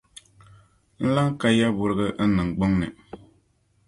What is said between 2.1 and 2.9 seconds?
n niŋgbuŋ ni.